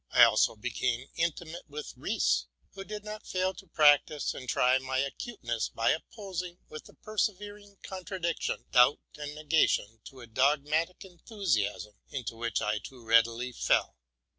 [0.09, 4.97] I also became intimate with Riese, who did not fail to practise and try my
[4.97, 12.35] acuteness by opposing, with a persevering contradiction, doubt and negation to a dogmatie enthusiasm into
[12.35, 13.95] which I too readily fell.